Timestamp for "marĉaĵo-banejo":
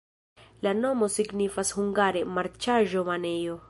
2.39-3.59